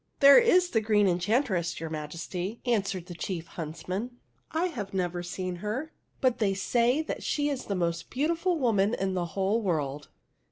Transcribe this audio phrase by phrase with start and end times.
[0.19, 4.17] "There is the Green Enchantress, your Majesty," answered the chief huntsman."
[4.51, 9.13] I have never seen her, but they say she is the most beautiful woman in
[9.13, 10.07] the whole world."